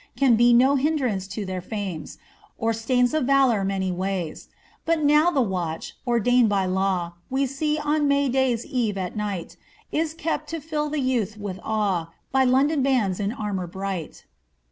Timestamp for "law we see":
6.65-7.77